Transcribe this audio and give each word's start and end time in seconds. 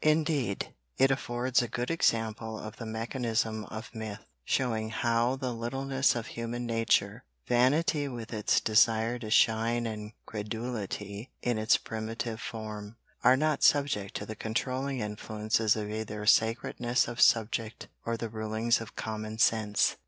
Indeed 0.03 0.73
it 0.97 1.11
affords 1.11 1.61
a 1.61 1.67
good 1.67 1.91
example 1.91 2.57
of 2.57 2.77
the 2.77 2.87
mechanism 2.87 3.65
of 3.65 3.93
myth, 3.93 4.25
showing 4.43 4.89
how 4.89 5.35
the 5.35 5.53
littleness 5.53 6.15
of 6.15 6.25
human 6.25 6.65
nature 6.65 7.23
vanity 7.45 8.07
with 8.07 8.33
its 8.33 8.59
desire 8.59 9.19
to 9.19 9.29
shine 9.29 9.85
and 9.85 10.13
credulity 10.25 11.29
in 11.43 11.59
its 11.59 11.77
primitive 11.77 12.41
form, 12.41 12.95
are 13.23 13.37
not 13.37 13.61
subject 13.61 14.15
to 14.15 14.25
the 14.25 14.35
controlling 14.35 15.01
influences 15.01 15.75
of 15.75 15.91
either 15.91 16.25
sacredness 16.25 17.07
of 17.07 17.21
subject 17.21 17.87
or 18.03 18.17
the 18.17 18.27
rulings 18.27 18.81
of 18.81 18.95
common 18.95 19.37
sense. 19.37 19.97